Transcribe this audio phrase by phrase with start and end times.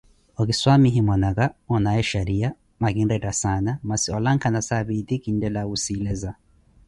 [0.41, 2.49] Okiswamihe mwana aka, onaawe xariya,
[2.87, 6.31] akinretta saana, masi olankha nasaapi eti kinttela wusileza.